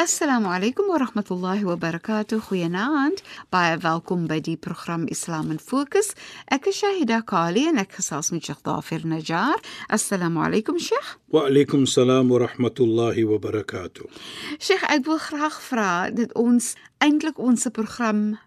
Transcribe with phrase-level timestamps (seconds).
[0.00, 2.40] Assalamu alaykum wa rahmatullahi wa barakatuh.
[2.48, 3.20] Goeienaand.
[3.52, 6.14] Baie welkom by die program Islam in Fokus.
[6.48, 9.60] Ek is Shahida Kali en ek gesels met Sheikh Dafir Najjar.
[9.92, 11.18] Assalamu alaykum Sheikh.
[11.28, 14.08] Wa alaykum salaam wa rahmatullahi wa barakatuh.
[14.56, 16.72] Sheikh, ek wil graag vra dat ons
[17.04, 18.38] eintlik ons program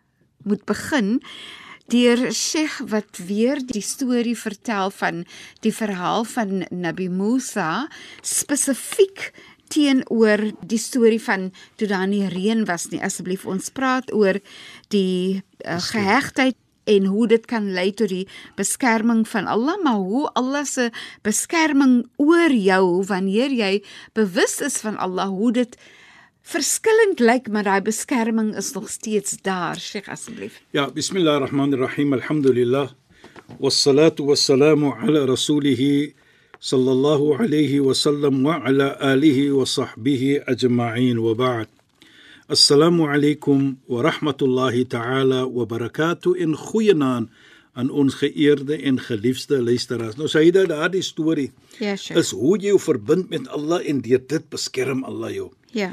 [0.49, 1.20] moet begin
[1.93, 5.21] deur Sheikh wat weer die storie vertel van
[5.62, 7.91] die verhaal van Nabi Musa
[8.26, 9.29] spesifiek
[9.74, 11.49] teenoor die storie van
[11.82, 13.02] toe daar nie reën was nie.
[13.04, 14.40] Asseblief ons praat oor
[14.93, 18.26] die uh, gehegtheid en hoe dit kan lei tot die
[18.60, 20.90] beskerming van Allah, maar hoe Allah se
[21.24, 23.74] beskerming oor jou wanneer jy
[24.18, 25.77] bewus is van Allah, hoe dit
[26.43, 29.80] verskillend lyk, maar daai beskerming is nog steeds daar.
[29.80, 30.60] Sheikh asseblief.
[30.76, 32.13] Ja, bismillahirrahmanirrahim.
[32.20, 32.91] Alhamdulillah.
[33.60, 36.12] Wassalatu wassalamu ala rasulih
[36.62, 41.66] صلى الله عليه وسلم وعلى آله وصحبه أجمعين وبعد
[42.51, 47.30] السلام عليكم ورحمة الله تعالى وبركاته in goeie naam
[47.79, 50.16] aan ons geëerde en geliefde luisteraars.
[50.18, 52.18] Nou sê dit daardie storie Ja, Sheikh.
[52.18, 55.51] is hoe jy jou verbind met Allah en deur dit beskerm Allah jou.
[55.71, 55.93] Ja.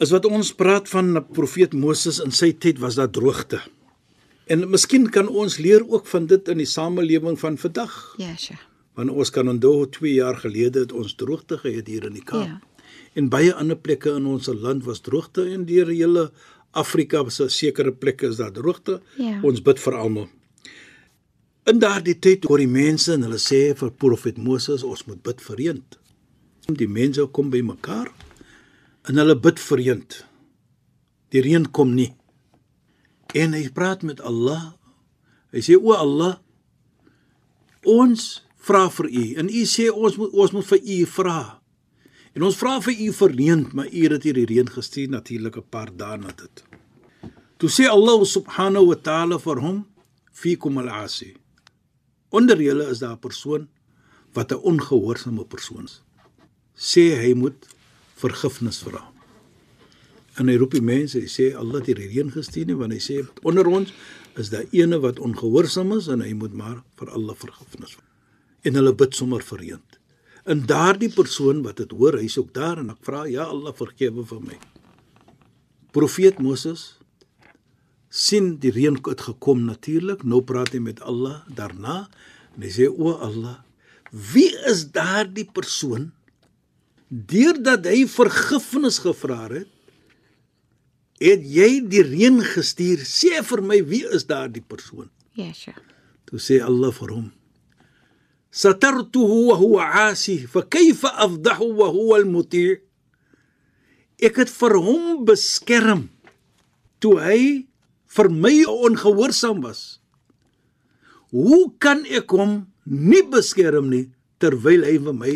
[0.00, 3.60] Is wat ons praat van profeet Moses in sy tyd was daar droogte.
[4.52, 7.94] En miskien kan ons leer ook van dit in die samelewing van vandag.
[8.20, 8.66] Ja, Sheikh.
[8.95, 12.47] Want ons kan onthou 2 jaar gelede het ons droogte gehad hier in die Kaap.
[12.47, 12.61] Ja.
[13.15, 16.29] En baie ander plekke in ons land was droogte en deur hele
[16.75, 19.01] Afrika se sekere plekke is daar droogte.
[19.17, 19.39] Ja.
[19.43, 20.27] Ons bid vir almal.
[21.65, 25.41] In daardie tyd hoor die mense en hulle sê vir profet Moses ons moet bid
[25.41, 25.81] vir reën.
[26.67, 28.11] Die mense kom by mekaar
[29.09, 30.03] en hulle bid vir reën.
[31.33, 32.11] Die reën kom nie.
[33.33, 34.75] En hy praat met Allah.
[35.55, 36.37] Hy sê o Allah,
[37.81, 38.27] ons
[38.65, 41.39] vra vir u en u sê ons moet ons moet vir u vra.
[42.35, 45.69] En ons vra vir u vir reën, maar u het hierdie reën gestuur natuurlik 'n
[45.69, 46.63] paar dae na dit.
[47.57, 49.85] Toe sê Allah subhanahu wa ta'ala vir hom
[50.31, 51.35] fikum al-asi.
[52.29, 53.67] Onder julle is daar 'n persoon
[54.33, 56.01] wat 'n ongehoorsame persoon is.
[56.75, 57.67] Sê hy moet
[58.15, 59.03] vergifnis vra.
[60.37, 62.99] En hy roep die mense, hy sê Allah het hierdie reën gestuur nie want hy
[62.99, 63.93] sê onder ons
[64.35, 68.14] is daar ene wat ongehoorsaam is en hy moet maar vir Allah vergifnis vra
[68.65, 69.99] en hulle bid sommer verreend.
[70.45, 74.25] En daardie persoon wat dit hoor, hy's ook daar en ek vra, ja Allah vergewe
[74.29, 74.59] vir my.
[75.95, 76.95] Profeet Moses
[78.15, 82.05] sien die reën het gekom natuurlik, nou praat hy met Allah daarna
[82.55, 83.57] en hy sê o Allah,
[84.11, 86.11] wie is daardie persoon
[87.09, 89.71] deurdat hy vergifnis gevra het?
[91.21, 93.03] Het jy die reën gestuur?
[93.07, 95.09] Sê vir my wie is daardie persoon?
[95.35, 95.79] Ja, Sheikh.
[96.27, 97.29] Toe sê Allah vir hom:
[98.54, 102.78] سترته وهو عاصي فكيف افضحه وهو المطيع
[104.20, 106.00] ek het vir hom beskerm
[107.00, 107.42] toe hy
[108.16, 110.00] vir my ongehoorsaam was
[111.32, 114.10] hoe kan ek hom nie beskerm nie
[114.42, 115.34] terwyl hy vir my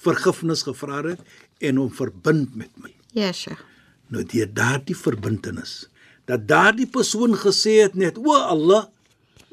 [0.00, 1.22] vergifnis gevra het
[1.60, 3.60] en hom verbind met my Ja, Sheikh.
[4.10, 5.86] nou deur daardie verbintenis
[6.28, 8.88] dat daardie persoon gesê het net o Allah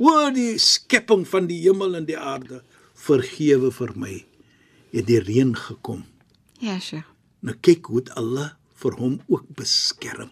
[0.01, 2.63] o die skepping van die hemel en die aarde
[3.01, 4.15] vergewe vir my
[4.95, 6.05] het die reën gekom
[6.61, 7.07] Ja, Sheikh.
[7.45, 8.51] nou kyk hoe dit Allah
[8.81, 10.31] vir hom ook beskerm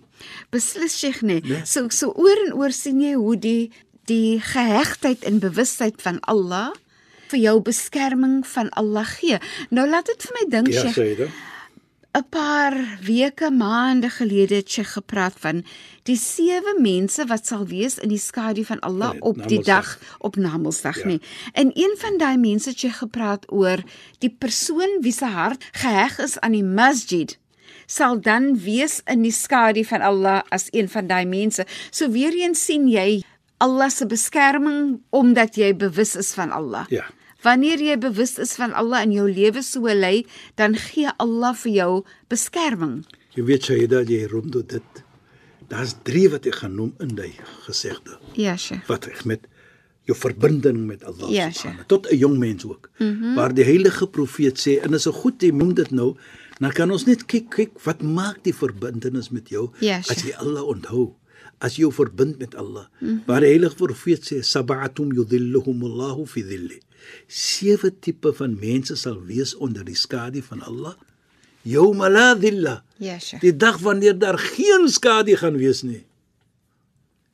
[0.50, 1.40] Beslis Sheikh nee.
[1.44, 1.62] Nee.
[1.68, 3.70] So so oor en oor sien jy hoe die
[4.08, 6.72] die gehegtheid en bewustheid van Allah
[7.28, 9.36] vir jou beskerming van Allah gee.
[9.70, 11.28] Nou laat dit vir my dink ja Sheikh.
[12.16, 15.64] 'n paar weke, maande gelede het sy gepraat van
[16.08, 19.98] die sewe mense wat sal wees in die skadu van Allah Nee, op die dag
[20.18, 21.02] op Namedsdag Ja.
[21.02, 21.08] ja.
[21.08, 21.20] nie.
[21.52, 23.82] En een van daai mense het sy gepraat oor
[24.18, 27.38] die persoon wie se hart geheg is aan die masjid
[27.86, 31.64] sal dan wees in die skadu van Allah as een van daai mense.
[31.90, 33.22] So weer eens sien jy
[33.58, 36.86] Allah se beskerming omdat jy bewus is van Allah.
[36.88, 37.04] ja
[37.42, 40.26] Wanneer jy bewus is van Allah in jou lewe so lei,
[40.58, 41.92] dan gee Allah vir jou
[42.28, 43.04] beskerming.
[43.36, 45.04] Jy weet Shaida, jy rondom dit.
[45.68, 47.34] Daar's drie wat ek gaan noem in die
[47.66, 48.18] gesegde.
[48.34, 48.86] Ja, Sheikh.
[48.88, 49.46] Wat reg met
[50.08, 52.90] jou verbinding met Allah Ja, subhanahu tot 'n jong mens ook.
[52.98, 53.34] Mm -hmm.
[53.34, 56.16] Waar die heilige profeet sê en is 'n goed jy noem dit nou,
[56.58, 60.32] dan kan ons net kyk kyk wat maak die verbintenis met jou Ja, as jy
[60.32, 61.14] Allah onthou.
[61.58, 62.86] As jy jou verbind met Allah.
[63.00, 63.22] Mm -hmm.
[63.26, 66.80] Waar die heilige profeet sê sab'atum yudhilluhumullahu fi dhilli.
[67.26, 70.94] Sewe tipe van mense sal wees onder die skadu van Allah.
[71.62, 72.84] Yawma la dhilla.
[72.96, 73.40] Ja, Sheikh.
[73.40, 76.04] Die dag wanneer daar geen skadu gaan wees nie.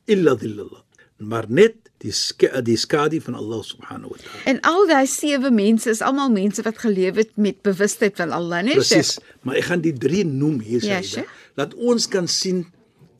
[0.05, 0.81] Illa dhillallah.
[1.17, 4.43] Maar net die ska, die skadu van Allah subhanahu wa ta'ala.
[4.51, 8.63] En al daai sewe mense is almal mense wat geleef het met bewustheid van Allah,
[8.67, 8.75] né?
[8.77, 9.15] Presies.
[9.47, 11.29] Maar ek gaan die drie noem hier Ja, Saida.
[11.55, 12.65] Laat ons kan sien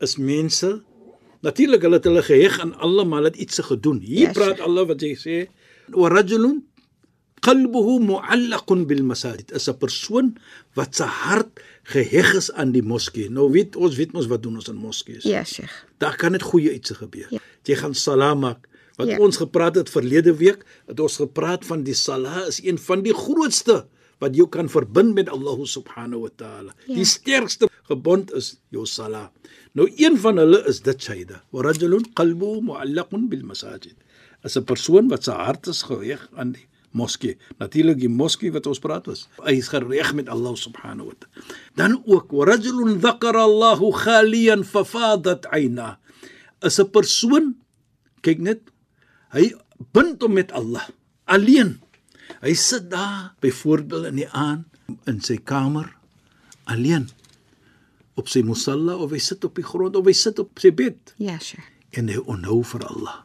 [0.03, 0.81] is mense
[1.45, 3.99] natuurlik hulle het hulle geheg aan Allah maar hulle het iets gedoen.
[4.01, 4.59] Hier Ja, praat.
[4.65, 5.37] Allah wat jy sê
[5.93, 6.63] wa rajulun
[7.45, 9.51] qalbuhu mu'allaqun bil masajid.
[9.53, 10.27] Is 'n persoon
[10.75, 13.29] wat sy hart geheg is aan die moskee.
[13.29, 15.23] Nou weet ons weet ons wat doen ons in moskees.
[15.23, 15.85] Ja, Sheikh.
[15.99, 17.27] Daar kan net goeie iets gebeur.
[17.29, 17.39] Ja.
[17.63, 18.67] Jy gaan salaam maak.
[18.97, 19.17] Wat Ja.
[19.19, 23.13] ons gepraat het verlede week, het ons gepraat van die salah is een van die
[23.13, 23.85] grootste
[24.23, 26.71] wat jou kan verbind met Allah subhanahu wa taala.
[26.87, 26.95] Ja.
[26.99, 29.27] Die sterkste gebond is jou salah.
[29.75, 31.41] Nou een van hulle is dit Shaida.
[31.51, 33.95] Wa rajulun qalbuhu mu'allaqun bil masajid.
[34.43, 37.35] As 'n persoon wat sy hart is geheg aan die moskee.
[37.59, 39.27] Natuurlik die moskee wat ons praat was.
[39.43, 41.45] Hy is gereg met Allah subhanahu wa taala.
[41.75, 45.99] Dan ook wa rajulun dhakara Allahu khaliyan fafadat ayna.
[46.63, 47.55] Is 'n persoon
[48.21, 48.61] kyk net
[49.35, 49.53] hy
[49.91, 50.87] bind hom met Allah
[51.25, 51.81] alleen.
[52.41, 54.65] Hy sit daar byvoorbeeld in die aand
[55.09, 55.91] in sy kamer
[56.65, 57.07] alleen
[58.15, 61.13] op sy musalla of hy sit op die grond of hy sit op sy bed
[61.17, 61.65] Ja, Sheikh.
[61.97, 63.21] en hy onhou vir Allah.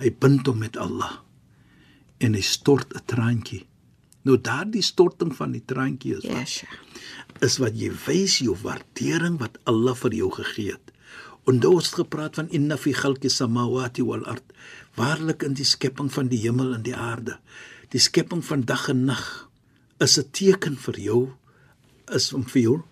[0.00, 1.20] Hy bind hom met Allah
[2.22, 3.66] en hy stort 'n traantjie.
[4.24, 6.78] Nou daardie storting van die traantjie is Ja, wat Sheikh.
[7.42, 10.92] is wat jy wys jou waardering wat Allah vir jou gegee het.
[11.46, 14.44] Onthou ons het gepraat van inna fi khalqi samawati wal ard.
[14.94, 17.38] Waarlik in die skepping van die hemel en die aarde.
[17.92, 19.24] Die skepping van dag en nag
[20.00, 21.22] is 'n teken vir jou
[22.08, 22.82] is om vir jou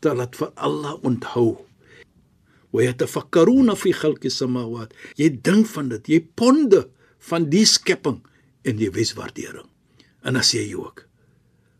[0.00, 1.66] te laat vir Allah onthou.
[2.72, 4.94] Wa yatafakkaruna fi khalqi samawat.
[5.16, 6.88] Jy dink van dit, jy ponde
[7.18, 8.20] van die skepping
[8.64, 9.68] en jy wys waardering.
[10.22, 11.06] En sê jy ook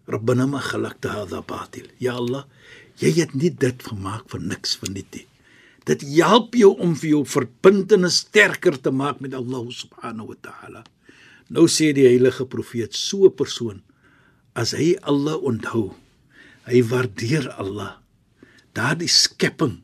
[0.06, 1.86] Rabbana ma khalaqta hadha batil.
[1.98, 2.44] Ya Allah,
[2.98, 5.26] jy het nie dit gemaak vir niks vir net nie.
[5.86, 10.84] Dit help jou om vir jou verbintenis sterker te maak met Allah subhanahu wa ta'ala.
[11.50, 13.82] Nou sê die heilige profeet so 'n persoon
[14.54, 15.94] as hy Allah onthou,
[16.66, 17.98] hy waardeer Allah.
[18.72, 19.82] Daardie skepping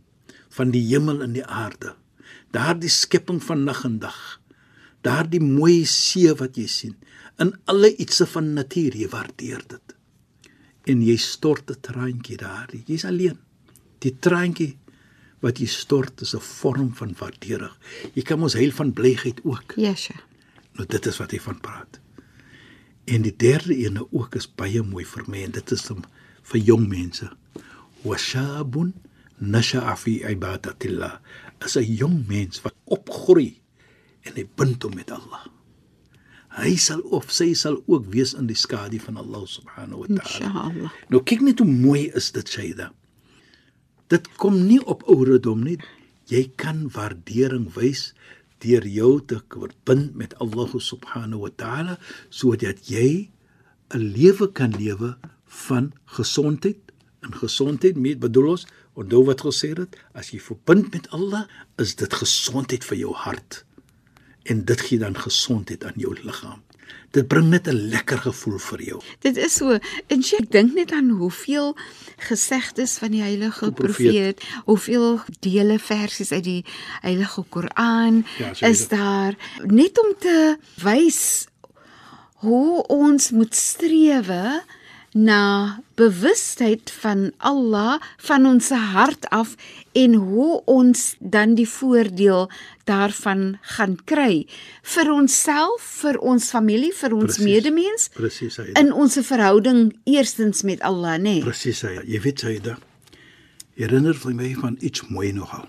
[0.51, 1.95] van die hemel en die aarde.
[2.53, 4.41] Daardie skepping van nag en dag.
[5.03, 6.97] Daardie mooi see wat jy sien.
[7.39, 9.97] In alle ietsie van natuur, jy waardeer dit
[10.87, 12.69] en jy stort 'n traantjie daar.
[12.87, 13.39] Jy's alleen.
[13.99, 14.77] Die traantjie
[15.41, 17.75] wat jy stort is 'n vorm van waardering.
[18.15, 19.75] Jy kan ons huil van blygheid ook.
[19.77, 20.23] Ja, Sheikh.
[20.77, 22.01] Nou dit is wat hy van praat.
[23.07, 26.03] En die derde ene ook is baie mooi vir my en dit is om
[26.51, 27.29] vir jong mense.
[28.05, 28.95] Washabun
[29.39, 31.19] nasha'a fi ibadatillah.
[31.61, 33.61] As 'n jong mens wat opgroei
[34.27, 35.47] en hy bind hom met Allah.
[36.57, 40.93] Hy sal of sy sal ook wees in die skadu van Allah subhanahu wa ta'ala.
[41.13, 42.93] Nou kyk net hoe mooi is dit Shaida.
[44.09, 45.77] Dit kom nie op ouderdom nie.
[46.27, 48.15] Jy kan waardering wys
[48.65, 51.99] deur jou te verbind met Allah subhanahu wa ta'ala
[52.29, 53.31] sodat jy
[53.95, 56.79] 'n lewe kan lewe van gesondheid.
[57.21, 61.47] En gesondheid met bedoel ons, onthou wat gesê het, as jy verbind met Allah,
[61.77, 63.65] is dit gesondheid vir jou hart.
[64.47, 66.66] En dit gee dan gesondheid aan jou liggaam.
[67.11, 69.01] Dit bring net 'n lekker gevoel vir jou.
[69.21, 69.79] Dit is so.
[70.07, 71.77] En Sheikh, ek dink net aan hoeveel
[72.17, 74.37] gesegdes van die heilige Die profeet.
[74.37, 76.65] profeet, hoeveel dele versies uit die
[77.01, 81.47] heilige Koran Ja, so is daar net om te wys
[82.37, 84.63] hoe ons moet strewe
[85.17, 89.55] na bewustheid van Allah van ons hart af
[89.97, 92.51] en hoe ons dan die voordeel
[92.85, 94.45] daarvan gaan kry
[94.83, 97.45] vir onsself, vir ons familie, vir ons Presies.
[97.45, 101.39] medemens Presies, in ons verhouding eerstens met Allah, nê?
[101.41, 101.47] Nee.
[101.47, 101.81] Presies.
[102.05, 102.77] Jy weet hy da.
[103.81, 105.65] Herinner vir my van iets mooi nogal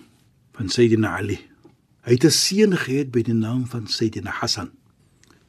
[0.58, 1.39] van Sayyidina Ali.
[2.04, 4.72] Hy het 'n seun gehad by die naam van Sayyidina Hassan.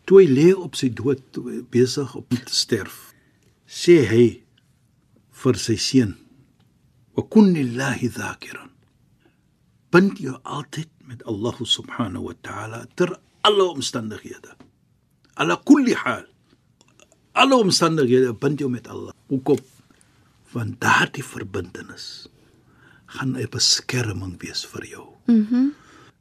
[0.04, 1.20] Toe hy lê op sy dood
[1.70, 3.07] besig om te sterf,
[3.68, 4.26] sê hy
[5.42, 6.16] vir sy seun:
[7.14, 8.70] "Wa kun lillahi dhakiran."
[9.92, 14.56] Bind jou altyd met Allah subhanahu wa ta'ala ter alle omstandighede.
[15.36, 16.26] Ala kulli hal.
[17.32, 19.14] Alle omstandighede bind jou met Allah.
[19.28, 19.60] Hoekom?
[20.52, 22.28] Want daardie verbintenis
[23.06, 25.06] gaan 'n beskerming wees vir jou.
[25.26, 25.54] Mhm.
[25.54, 25.74] Mm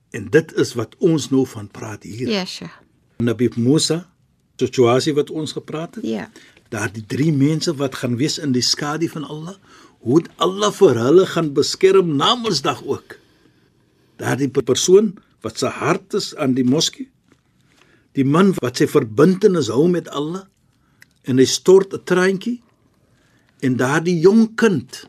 [0.09, 2.29] en dit is wat ons nou van praat hier.
[2.29, 2.75] Ja, Sheikh.
[3.17, 4.05] Nabi Musa,
[4.55, 6.05] situasie wat ons gepraat het.
[6.07, 6.29] Ja.
[6.69, 9.55] Daardie drie mense wat gaan wees in die skadu van Allah,
[10.03, 13.17] hoe Allah vir hulle gaan beskerm na Mondsdag ook.
[14.17, 17.09] Daardie persoon wat sy hart is aan die moskee,
[18.17, 20.47] die man wat sy verbintenis hou met Allah
[21.27, 22.61] en hy stort 'n traantjie
[23.61, 25.05] en daardie jong kind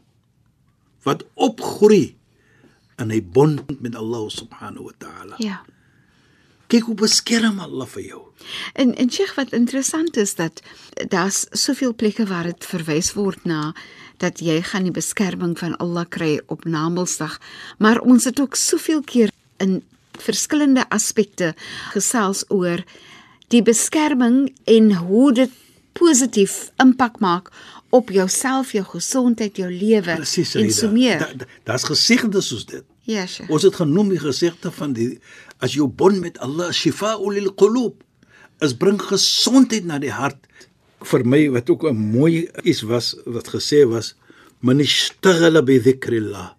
[1.04, 2.16] wat opgroei
[2.98, 5.34] in 'n bond met Allah subhanahu wa ta'ala.
[5.38, 5.64] Ja.
[6.68, 8.22] Kyk hoe beskerm Allah vir jou.
[8.76, 10.60] En en Sheikh wat interessant is dat
[11.08, 13.72] daar's soveel plekke waar dit verwys word na
[14.18, 17.38] dat jy gaan die beskerming van Allah kry op Namedsdag,
[17.78, 19.32] maar ons het ook soveel keer
[19.62, 19.80] in
[20.18, 21.54] verskillende aspekte
[21.94, 22.82] gesels oor
[23.48, 25.50] die beskerming en hoe dit
[25.98, 27.50] positief impak maak
[27.90, 31.18] op jouself, jou gesondheid, jou lewe en so meer.
[31.18, 32.84] Daar's da, da gesegde soos dit.
[33.08, 33.48] Ja, Sheikh.
[33.48, 35.14] Ons het genoem die gesegde van die
[35.64, 38.02] as jou bond met Allah shifa'u lil qulub
[38.64, 40.42] is bring gesondheid na die hart.
[41.08, 44.14] Vir my wat ook 'n mooi iets was wat gesê was
[44.60, 46.52] man ishtaghala bi dhikrillah.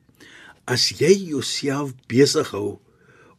[0.66, 2.80] As jy jouself besig hou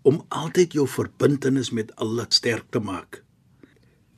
[0.02, 3.24] om altyd jou verbintenis met Allah sterk te maak.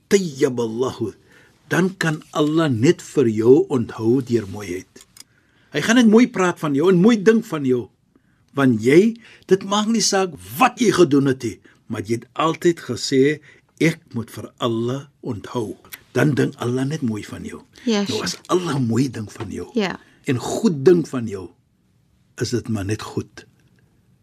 [0.08, 1.14] Tayyaballahu
[1.68, 5.06] dan kan Allah net vir jou onthou deur mooiheid.
[5.72, 7.88] Hy gaan net mooi praat van jou en mooi dink van jou.
[8.54, 9.16] Want jy,
[9.46, 13.40] dit maak nie saak wat jy gedoen het nie, maar jy het altyd gesê
[13.80, 15.76] ek moet vir Allah onthou.
[16.12, 17.62] Dan dink Allah net mooi van jou.
[17.88, 19.98] Ja, nou as Allah mooi dink van jou Ja.
[20.26, 21.48] en goed dink van jou,
[22.40, 23.46] is dit maar net goed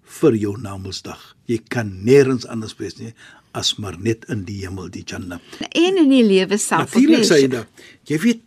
[0.03, 1.35] vir jou Namedsdag.
[1.45, 3.13] Jy kan nêrens anders wees nie
[3.53, 5.39] as maar net in die hemel, die Jannah.
[5.73, 6.93] En in die lewe self.
[6.93, 7.67] Natuurlik nee, sê jy dat.
[8.05, 8.41] Jy weet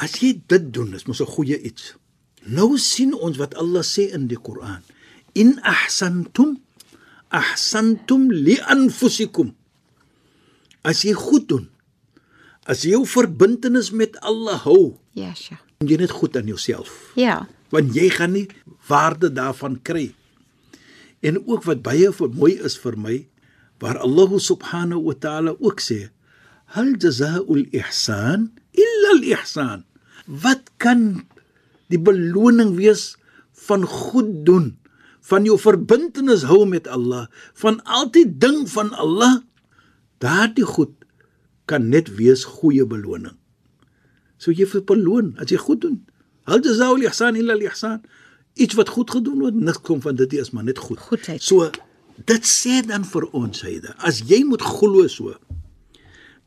[0.00, 1.94] as jy dit doen, is mos 'n goeie iets.
[2.46, 4.82] Nou sien ons wat Allah sê in die Koran.
[5.34, 6.58] In ahsantum
[7.30, 9.52] ahsantum li anfusikum.
[10.82, 11.68] As jy goed doen,
[12.66, 15.60] as jy jou verbintenis met Allah hou, Ja, Sheikh.
[15.80, 17.46] doen jy net goed aan jouself Ja.
[17.70, 18.48] want jy gaan nie
[18.88, 20.14] waarde daarvan kry.
[21.22, 23.26] En ook wat baie mooi is vir my,
[23.78, 26.10] waar Allah subhanahu wa ta'ala ook sê,
[26.66, 29.84] "Hal jazaa'ul ihsan illa al-ihsan."
[30.26, 31.26] Wat kan
[31.88, 33.16] die beloning wees
[33.52, 34.78] van goed doen,
[35.28, 37.26] van jou verbintenis hou met Allah,
[37.60, 39.42] van altyd ding van Allah?
[40.20, 40.94] Daardie goed
[41.70, 43.36] kan net wees goeie beloning.
[44.40, 46.00] So jy vir beloon as jy goed doen.
[46.48, 48.00] Hal jazaa'ul ihsan illa al-ihsan.
[48.60, 50.98] Iets wat goed gedoen word, niks kom van dit nie, is maar net goed.
[50.98, 51.44] Goedheid.
[51.44, 51.70] So
[52.28, 55.36] dit sê dan vir ons hyde, as jy moet glo so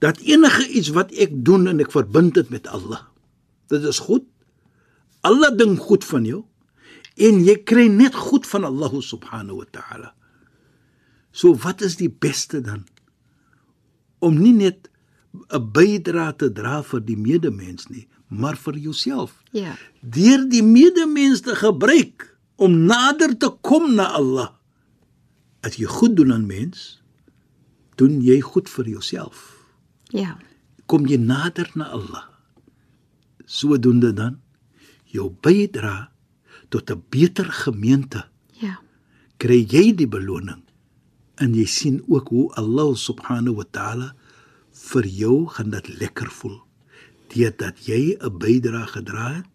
[0.04, 3.06] dat enige iets wat ek doen en ek verbind dit met Allah.
[3.72, 4.26] Dit is goed.
[5.24, 6.44] Allah ding goed van jou
[7.16, 10.14] en jy kry net goed van Allah subhanahu wa ta'ala.
[11.34, 12.86] So wat is die beste dan?
[14.20, 14.90] Om nie net
[15.34, 19.42] 'n bydrae te dra vir die medemens nie, maar vir jouself.
[19.52, 19.76] Ja.
[20.02, 24.54] Deur die medemens te gebruik om nader te kom na Allah.
[25.62, 27.02] As jy goed doen aan mens,
[27.96, 29.58] doen jy goed vir jouself.
[30.10, 30.38] Ja.
[30.86, 32.30] Kom jy nader na Allah.
[33.46, 34.42] Sodoende dan
[35.06, 36.13] jou bydra
[36.74, 38.24] tot 'n beter gemeente
[38.62, 38.80] Ja.
[39.38, 40.62] kry jy die beloning
[41.38, 44.14] en jy sien ook hoe Allah subhanahu wa ta'ala
[44.72, 46.60] vir jou gaan dit lekker voel
[47.34, 49.46] deurdat jy 'n bydrae gedra het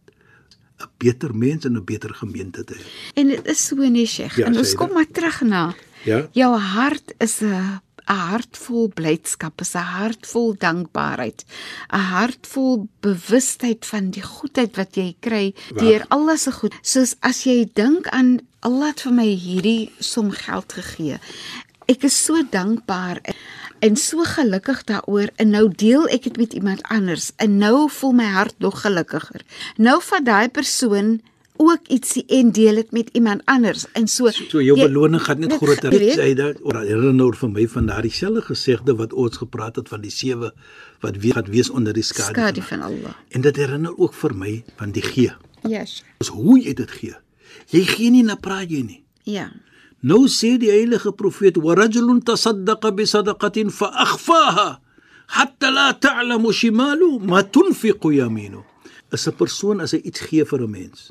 [0.80, 2.82] 'n beter mens en 'n beter gemeente te hê.
[3.14, 4.36] En dit is so nie, Sheikh.
[4.36, 4.94] Ja, en ons kom dit?
[4.96, 6.28] maar terug na Ja?
[6.32, 11.44] jou hart is 'n 'n hart vol blydskap, is 'n hart vol dankbaarheid,
[11.92, 16.74] 'n hart vol bewustheid van die goedheid wat jy kry deur Allah se goed.
[16.82, 21.18] Soos as jy dink aan Allah het vir my hierdie som geld gegee.
[21.86, 23.34] Ek is so dankbaar en,
[23.80, 28.12] en so gelukkig daaroor en nou deel ek dit met iemand anders en nou voel
[28.12, 29.44] my hart nog gelukkiger.
[29.76, 31.20] Nou vat daai persoon
[31.58, 35.40] ook ietsie en deel dit met iemand anders en so So jou jy- beloning gaan
[35.40, 35.92] net groter.
[35.92, 40.00] Sê dit oor herinner vir my van daardie selfde gesegde wat ons gepraat het van
[40.00, 40.52] die sewe
[41.00, 42.32] wat weer gaan wees onder die skadu.
[42.32, 43.14] skadu van- van Allah.
[43.30, 45.32] En dit herinner ook vir my van die gee.
[45.68, 46.02] Yes.
[46.18, 47.14] Dis hoe jy dit gee.
[47.70, 49.04] Jy gee nie na praat jy nie.
[49.22, 49.50] Ja.
[50.00, 54.78] Nou sê die heilige profeet: "Wa rajulun tasaddaqa bi sadaqatin fa akhfaha
[55.26, 58.62] hatta la ta'lamu shimalu ma tunfiqu yaminu."
[59.12, 61.10] Is 'n persoon as hy iets gee vir 'n mens.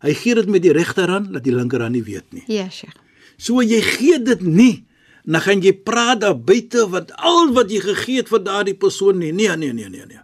[0.00, 2.44] Hy gee dit met die regterhand dat die linkerhand nie weet nie.
[2.46, 2.94] Ja, Sheikh.
[3.36, 4.84] So jy gee dit nie,
[5.24, 9.18] dan gaan jy praat daar buite wat al wat jy gegee het vir daardie persoon
[9.18, 9.32] nie.
[9.32, 10.20] Nee, nee, nee, nee, nee.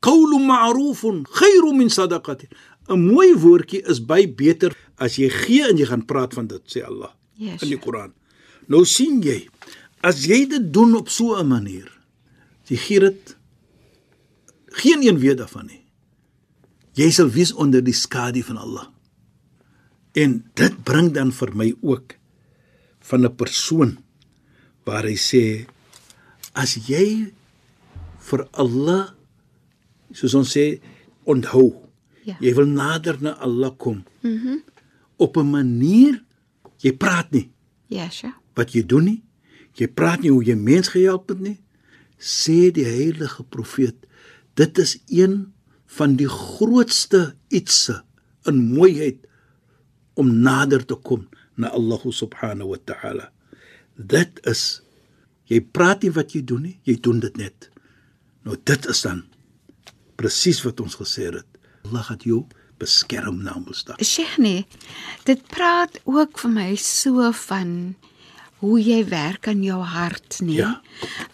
[0.00, 2.48] Qawlun ma'rufun khairun min sadaqatin.
[2.88, 6.60] 'n Mooi woordjie is baie beter as jy gee en jy gaan praat van dit,
[6.68, 7.62] sê Allah Yes.
[7.62, 8.12] in die Koran.
[8.68, 9.48] Nou sien jy,
[10.02, 11.88] as jy dit doen op so 'n manier,
[12.68, 13.36] jy gee dit
[14.66, 15.83] geen een weet daarvan nie.
[16.94, 18.86] Jy sal wees onder die skadu van Allah.
[20.14, 22.14] En dit bring dan vir my ook
[23.00, 23.98] van 'n persoon
[24.84, 25.66] waar hy sê
[26.54, 27.32] as jy
[28.18, 29.14] vir Allah
[30.12, 30.80] soos ons sê
[31.26, 31.80] onthou
[32.24, 32.36] Ja.
[32.40, 34.62] jy wil nader na Allah kom mhm mm
[35.16, 36.24] op 'n manier
[36.82, 37.50] jy praat nie
[37.88, 38.20] Yes.
[38.20, 38.34] Ja.
[38.54, 39.22] wat jy doen nie
[39.74, 41.58] jy praat nie hoe jy mens gehelp het nie
[42.18, 43.94] sê die heilige profeet
[44.54, 45.52] dit is een
[45.98, 48.00] van die grootste ietsse
[48.50, 49.20] in mooiheid
[50.20, 51.28] om nader te kom
[51.60, 53.30] na Allah subhanahu wa ta'ala
[53.94, 54.64] dit is
[55.50, 57.70] jy praat nie wat jy doen nie jy doen dit net
[58.44, 59.24] nou dit is dan
[60.20, 62.44] presies wat ons gesê het Allah gaan jou
[62.80, 64.66] beskerm na Mosdag Sheikh nee,
[65.28, 67.94] dit praat ook vir my so van
[68.64, 70.56] hoe jy werk aan jou hart, nee.
[70.56, 70.78] Ja.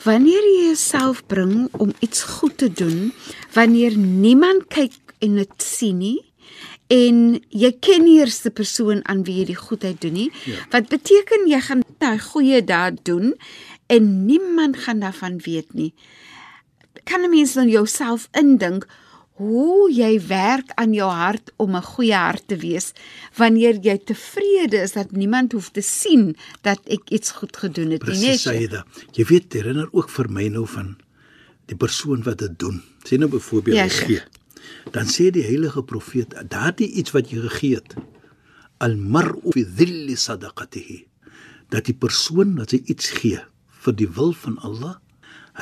[0.02, 3.12] Wanneer jy jouself bring om iets goed te doen,
[3.54, 6.18] wanneer niemand kyk en dit sien nie
[6.90, 10.56] en jy ken nie eers die persoon aan wie jy die goedheid doen nie, Ja.
[10.72, 13.34] wat beteken jy gaan daai goeie daad doen
[13.86, 15.94] en niemand gaan daarvan weet nie.
[17.04, 18.86] Kan 'n mens dan jouself indink
[19.38, 22.92] hoe jy werk aan jou hart om 'n goeie hart te wees
[23.36, 28.02] wanneer jy tevrede is dat niemand hoef te sien dat ek iets goed gedoen het
[28.02, 28.84] nie, nee, Presies Saida.
[29.12, 30.96] Jy weet herinner ook vir my nou van
[31.70, 32.80] die persoon wat dit doen.
[33.06, 34.06] Sê nou byvoorbeeld Ja, jy Sheikh.
[34.06, 34.90] gee.
[34.94, 37.94] Dan sê die heilige profeet daardie iets wat jy gegee het.
[38.82, 41.04] Al mar'u fi dhilli sadaqatihi.
[41.70, 43.38] Dat die persoon wat hy iets gee
[43.84, 44.96] vir die wil van Allah,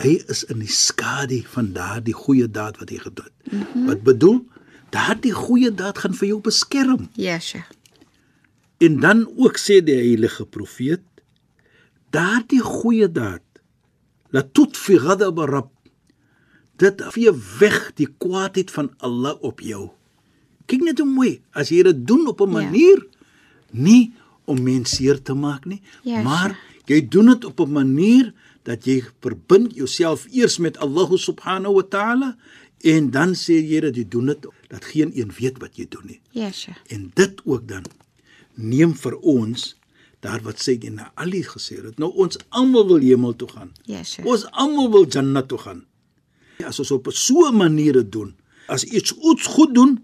[0.01, 3.53] hy is in die skadu van daardie goeie daad wat hy gedoen het.
[3.53, 3.87] Mm -hmm.
[3.87, 4.41] Wat bedoel?
[4.91, 7.09] Daardie goeie daad gaan vir jou beskerm.
[7.15, 7.69] Ja, Sheikh.
[8.79, 11.03] En dan ook sê die heilige profeet
[12.11, 13.43] daardie goeie daad
[14.31, 15.71] laat tot fi ghadab rabb
[16.79, 19.89] dit vee weg die kwaadheid van Allah op jou.
[20.69, 22.53] Kyk net hoe mooi as jy dit doen op 'n Ja.
[22.61, 23.07] manier
[23.73, 24.13] nie
[24.47, 28.85] om mense seer te maak nie, Ja, maar jy doen dit op 'n manier dat
[28.85, 32.37] jy verbind jouself eers met Allah subhanahu wa ta'ala
[32.85, 36.07] en dan sê jy dat jy doen dit dat geen een weet wat jy doen
[36.07, 36.21] nie.
[36.31, 36.79] Ja, Sheikh.
[36.89, 37.85] En dit ook dan
[38.55, 39.77] neem vir ons
[40.21, 41.99] daar wat sê dit na Ali gesê het.
[41.99, 43.73] Nou ons almal wil hemel toe gaan.
[43.85, 44.27] Ja, Sheikh.
[44.29, 45.85] Ons almal wil Jannat toe gaan.
[46.67, 48.35] As ons op so 'n manier dit doen,
[48.67, 50.03] as iets iets goed doen,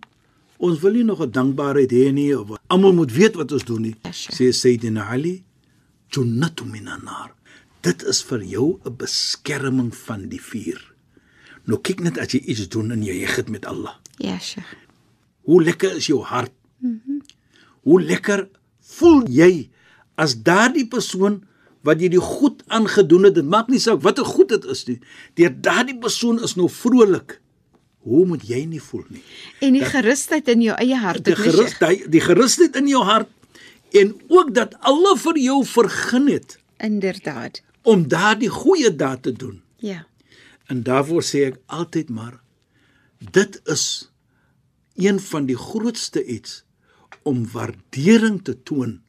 [0.58, 3.82] ons wil nie nog 'n dankbaarheid hê nie of almal moet weet wat ons doen
[3.82, 3.96] nie.
[4.02, 4.10] Ja.
[4.10, 5.44] Sê Sayyidina Ali,
[6.08, 7.34] Jannatu minan nar.
[7.80, 10.94] Dit is vir jou 'n beskerming van die vuur.
[11.64, 13.96] Nou kyk net as jy iets doen en jy heg dit met Allah.
[14.18, 14.76] Ja, Sheikh.
[15.42, 16.52] Hoe lekker is jou hart?
[16.78, 17.22] Mm -hmm.
[17.82, 18.48] Hoe lekker
[18.80, 19.70] voel jy
[20.14, 21.44] as daardie persoon
[21.84, 24.98] wat jy die goed aangedoen het, dit maak nie saak watter goed dit is nie.
[25.36, 27.38] Deur daardie persoon is nou vrolik.
[28.04, 29.22] Hoe moet jy nie voel nie?
[29.64, 33.28] En die gerusheid in jou eie hart, Die gerus die, die gerusheid in jou hart
[33.96, 37.62] en ook dat alle vir jou vergun het Inderdaad.
[37.82, 39.62] om daardie goeie daad te doen.
[39.78, 40.06] Ja.
[40.68, 42.40] En daarvoor sê ek altyd maar
[43.32, 44.10] dit is
[44.96, 46.62] een van die grootste iets
[47.22, 49.00] om waardering te toon.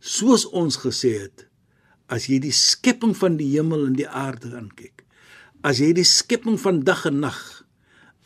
[0.00, 1.46] Soos ons gesê het,
[2.14, 5.02] as jy die skepping van die hemel en die aarde aankyk,
[5.66, 7.40] as jy die skepping van dag en nag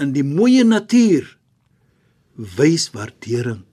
[0.03, 1.27] in die mooi natuur
[2.59, 3.65] wys waardering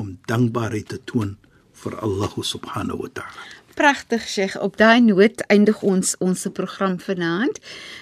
[0.00, 1.36] om dankbaarheid te toon
[1.82, 3.50] vir Allah subhanahu wa ta'ala.
[3.74, 4.58] Pragtig Sheikh.
[4.60, 7.56] Op daai noot eindig ons ons program vanaand.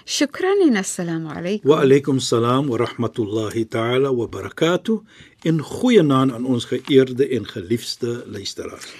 [0.05, 1.71] Shukran en assalamu alaykum.
[1.71, 4.99] Wa alaykum salaam wa rahmatullahi ta'ala wa barakatuh.
[5.47, 8.91] In goeie naam aan ons geëerde en geliefde luisteraars.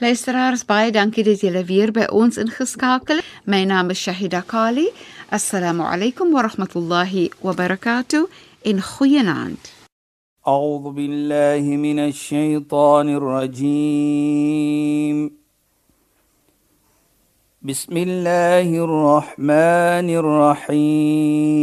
[0.00, 3.26] Luisteraars, baie dankie dat julle weer by ons ingeskakel het.
[3.44, 4.88] My naam is Shahida Kali.
[5.30, 8.26] Assalamu alaykum wa rahmatullahi wa barakatuh.
[8.62, 9.56] In goeie naam.
[10.46, 14.50] أعوذ بالله من الشيطان الرجيم
[17.62, 20.08] بسم الله الرحمن
[20.72, 21.62] الرحيم